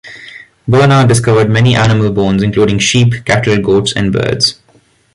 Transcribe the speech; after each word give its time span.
Bernard 0.67 1.07
discovered 1.09 1.51
many 1.51 1.75
animal 1.75 2.09
bones 2.11 2.41
including 2.41 2.79
sheep, 2.79 3.23
cattle, 3.23 3.59
goats 3.59 3.93
and 3.95 4.11
birds. 4.11 4.55